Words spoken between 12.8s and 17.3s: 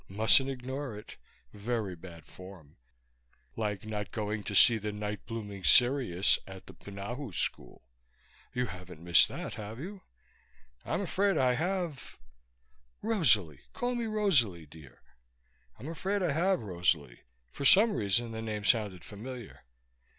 "Rosalie. Call me Rosalie, dear." "I'm afraid I have, Rosalie."